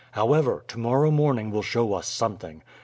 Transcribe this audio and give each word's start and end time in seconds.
However, 0.13 0.65
to 0.69 0.79
morrow 0.79 1.11
morning 1.11 1.51
will 1.51 1.61
show 1.61 1.93
us 1.93 2.07
something. 2.07 2.63